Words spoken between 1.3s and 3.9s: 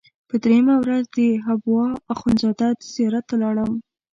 حبوا اخندزاده زیارت ته لاړم.